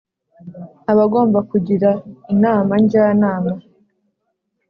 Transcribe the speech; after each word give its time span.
abagomba 0.91 1.39
kugira 1.51 1.89
Inama 2.33 2.73
Njyanama 2.83 3.53